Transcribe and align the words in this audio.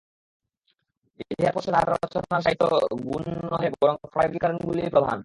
ইহার 1.31 1.53
পশ্চাতে 1.55 1.73
তাঁহার 1.75 1.89
রচনার 1.95 2.43
সাহিত্য 2.43 2.63
গুণ 3.05 3.23
নহে 3.51 3.69
বরং 3.73 3.95
প্রায়োগিক 4.13 4.41
কারণগুলিই 4.43 4.93
প্রধান। 4.95 5.19